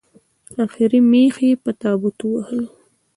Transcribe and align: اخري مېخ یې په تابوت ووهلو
اخري 0.63 0.99
مېخ 1.11 1.35
یې 1.47 1.51
په 1.63 1.71
تابوت 1.81 2.17
ووهلو 2.21 2.71